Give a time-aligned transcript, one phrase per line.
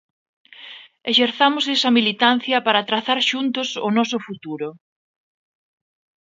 [1.11, 4.67] Exerzamos esa militancia para trazar xuntos o noso futuro.